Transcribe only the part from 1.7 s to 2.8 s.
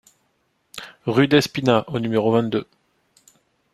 au numéro vingt-deux